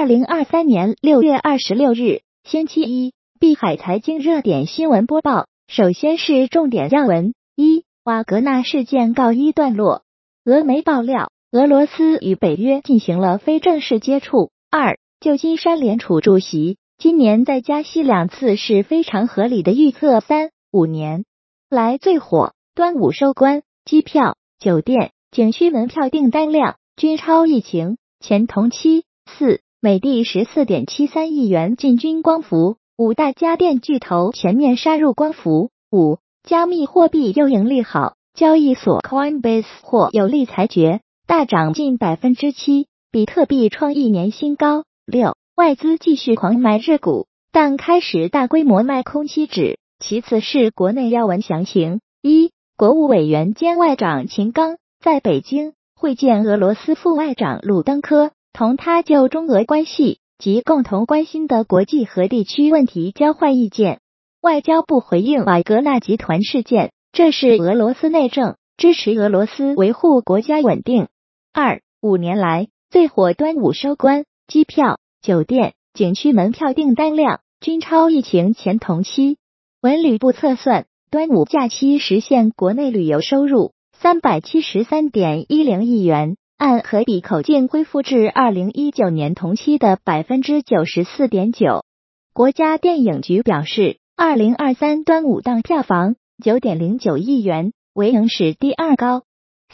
[0.00, 5.46] 二零二三年六月二十六日，星期一，碧海财经热点新闻播报。
[5.68, 10.04] 首先是重点要闻：一、瓦格纳事件告一段落。
[10.46, 14.50] 俄媒爆料，俄罗斯与北约进行了非正式接触。
[14.70, 20.20] 二、旧金山联储主席今年再加息两次是非常合理的预测。
[20.20, 21.26] 三、五年
[21.68, 29.04] 来最火，端午收官，机票、酒店、景区门票订单量均超疫情前同期。
[29.26, 29.60] 四。
[29.82, 35.70] 美的十四点七三亿元进军光伏，五大家电巨头全面杀入光伏。
[35.90, 44.84] 五，加密货币又盈利好，交易所 Coinbase 获有利裁决，大涨近百分之七，比特币创一年新高。
[45.06, 49.78] 六，外资继续狂买日股，但开始大规模卖空期指。
[49.98, 58.32] 其次是国内要闻详情：一，国务委员兼外长秦刚在北京会见俄罗斯副外长鲁登科。
[58.52, 64.00] 同他就中俄关系及共同关心的国际和地区问题交换意见。
[64.40, 71.08] 外交部回应瓦格纳集团事件，这是俄罗斯内政，支持俄罗斯维护国家稳定。
[71.52, 79.36] 二五年来最火端午收官，机票、酒店、景区门票订单量均超疫情前同期。
[79.82, 86.36] 文旅部测算，端午假期实现国内旅游收入三百七十三点一零亿元。
[86.60, 91.86] 按和比口径恢复至二零一九年同期的百分之九十四点九。
[92.34, 99.22] 国家电影局表示，二零二三端午档票房九点零九亿元，为影史第二高。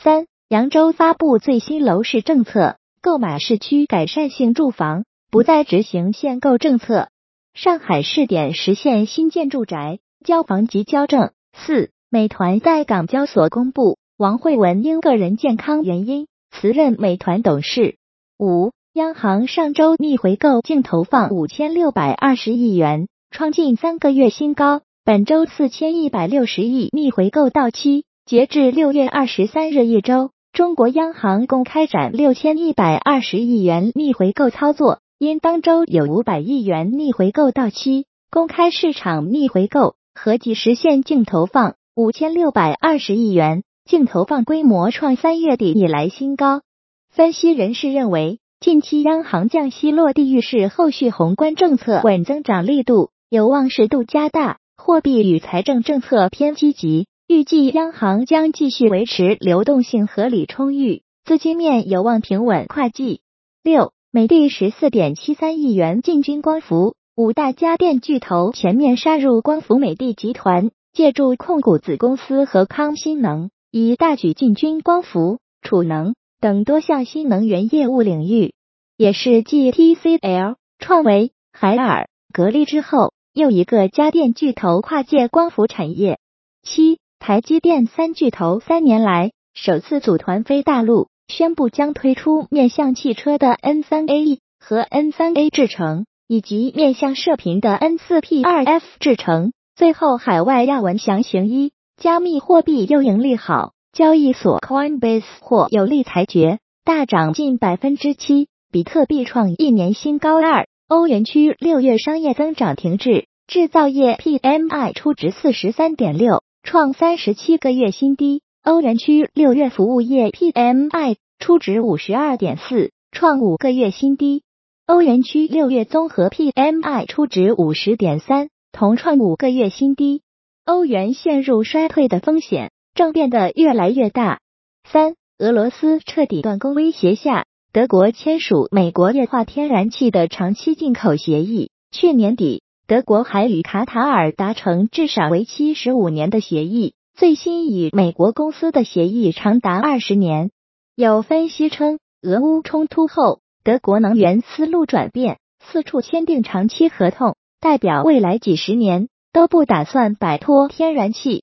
[0.00, 7.08] 三，扬州发布最新楼市政策，购买市区改善性住房不再执行限购政策。
[7.52, 11.32] 上海试点实现新建住宅交房即交证。
[11.52, 16.28] 四，美团在港交所公布，王慧文因个人健康原因。
[16.60, 17.96] 辞任美团董事。
[18.38, 24.80] 五，央行上周逆回购净投放五千六百二十亿元，创近三个月新高。
[25.04, 35.00] 本周四千一百六十亿逆回购到期，截至六月二十三日一周，中国央行共开展六千一百二十亿元逆回购操作。
[35.18, 43.62] 因当周有五百亿元逆回购到期，公开市场逆回购合计实现净投放五千六百二十亿元。
[43.86, 46.62] 净投放规模创三月底以来新高。
[47.08, 57.06] 分析人士认为，近期央行降息落地，预示后续宏观政策稳增长力度有望适度加大，货币与财政政策偏积极。
[57.28, 63.20] 预计央行将继续维持流动性合理充裕，资金面有望平稳跨季。
[63.62, 69.78] 六，美的十四点七三亿元进军光伏，五大家电巨头全面杀入光伏。
[69.78, 73.50] 美的集团借助控股子公司和康新能。
[73.78, 78.54] 以大举进军光伏、储能等多项新能源业务领域，
[78.96, 86.18] 也是继 TCL、创维、海尔、格力之后又一个家电巨头跨界光伏产业。
[86.62, 99.52] 七，台积电三巨头三年来首次组团飞大陆，宣布将推出面向汽车的 N 三 A 和 N 三 A 制程，以及面向射频的 N 四 P 二 F 制程。
[99.74, 101.72] 最后，海外亚文详情一。
[101.96, 110.38] 加密货币又盈利好，交易所 Coinbase 获有利裁决，大涨近百分之七，比特币创一年新高。
[110.38, 118.42] 二，欧元区六月商业增长停滞，制造业 PMI 初值四十三点六，创三十七个月新低。
[118.62, 124.42] 欧元区六月服务业 PMI 初值五十二点四，创五个月新低。
[124.86, 130.20] 欧元区六月综合 PMI 初值五十点三，同创五个月新低。
[130.66, 134.40] 欧元陷入衰退的风险正变得越来越大。
[134.82, 141.70] 三，俄罗斯彻底断供威胁下，德国签署美国液化天然气的长期进口协议。
[141.92, 150.50] 去年底，德国还与卡塔尔达成至少为期十五年的协议，最新与美国公司的协议长达二十年。
[150.96, 159.06] 有分析称，俄乌冲突后，德国能源思路转变，四处签订长期合同，代表未来几十年。
[159.36, 161.42] 都不打算摆脱天然气。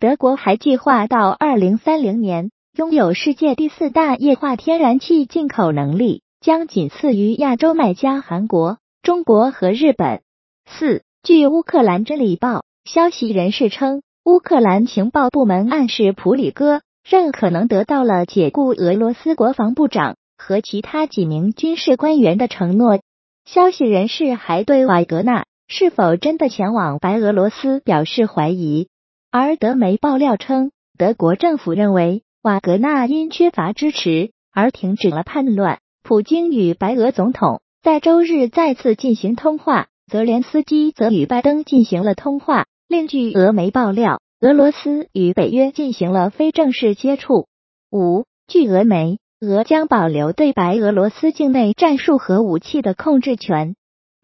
[0.00, 10.22] 德国还计划到二零三零年拥有世界第四大液化天然气进口能力，将仅次于亚洲卖家韩国、中国和日本。
[10.64, 23.00] 四，据乌克兰真理报消息人士称，乌克兰情报部门暗示普里戈任可能得到了解雇俄罗斯国防部长和其他几名军事官员的承诺。
[23.44, 25.44] 消息人士还对瓦格纳。
[25.66, 28.88] 是否真的前往白俄罗斯表示怀疑？
[29.30, 35.78] 而德媒爆料称，德国政府认为瓦格纳因缺乏支持而停止了叛乱。
[36.02, 42.66] 普京与白俄总统在周日再次进行通话，泽连斯基则与拜登进行了通话。
[42.86, 47.46] 另据俄媒爆料，俄罗斯与北约进行了非正式接触。
[47.90, 53.74] 五，据俄媒，俄将保留对白俄罗斯境内战术核武器的控制权。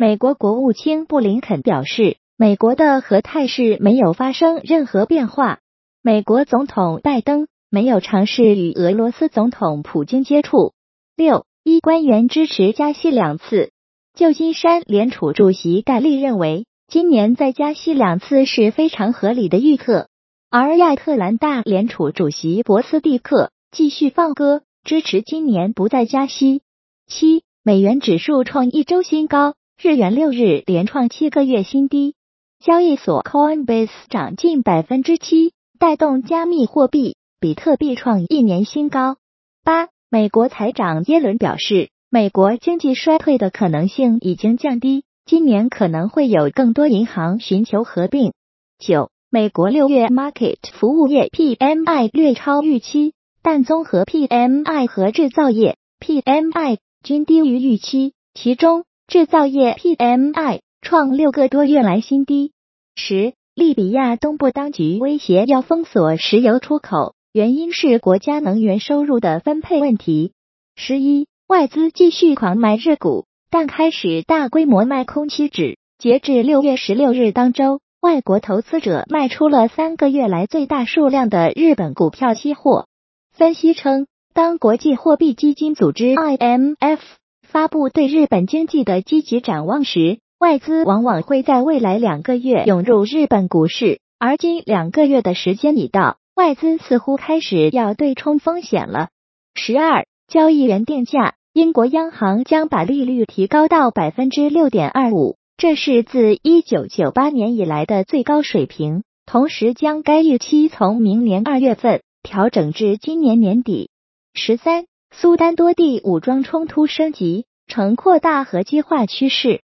[0.00, 5.58] 美国国务卿布林肯表示，美国的核态势没有发生任何变化。
[6.02, 10.72] 美国总统拜登没有尝试与俄罗斯总统普京接触。
[11.18, 13.72] 六一官员支持加息两次。
[14.14, 20.08] 旧金山联储主席盖利认为，今年再加息两次是非常合理的预测。
[20.48, 26.62] 而亚特兰大联储主席博斯蒂克继续放歌，支持今年不再加息。
[27.06, 29.56] 七美元指数创一周新高。
[29.82, 32.14] 日元六日连创七个月新低，
[32.62, 39.16] 交易所 Coinbase 涨近百分之七，带动加密货币比特币创一年新高。
[39.64, 48.34] 八，美国财长耶伦表示，美国经济衰退的可能性已经降低，今年可能会有更多银行寻求合并。
[48.78, 58.84] 九，美国六月 Market 服务业 PMI 略超预期，但综合 PMI 和制造业 PMI 均低于预期，其中。
[59.10, 62.52] 制造业 PMI 创六个多月来新低。
[62.94, 70.32] 十，利比亚东部当局威胁要封锁石油出口，原因是国家能源收入的分配问题。
[70.76, 75.76] 十一，外资继续狂买日股，但开始大规模卖空期指。
[75.98, 82.86] 截至六月十六日当周，外国投资者卖出了三个月来最大数量的日本股票期货。
[83.32, 87.00] 分析称，当国际货币基金组织 IMF
[87.50, 94.00] 发布对日本经济的积极展望时，外资往往会在未来两个月涌入日本股市。
[94.20, 99.08] 而今两个月的时间已到，外资似乎开始要对冲风险了。
[99.54, 113.90] 十二，交易员定价，英国央行将把利率提高到百分之六点二五，这是自一九九八年以来的最高水平，同时将该预期从明年二月份调整至今年年底。
[114.34, 114.84] 十三。
[115.12, 119.60] 苏丹多地武装冲突升级，呈扩大和激化趋势。